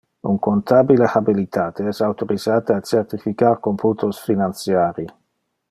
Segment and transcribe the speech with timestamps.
[0.27, 5.09] Un contabile habilitate es autorisate a certificar computos financiari.